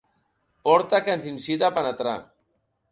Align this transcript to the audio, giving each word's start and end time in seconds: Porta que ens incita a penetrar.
Porta 0.69 1.03
que 1.09 1.15
ens 1.19 1.29
incita 1.33 1.69
a 1.69 1.73
penetrar. 1.79 2.19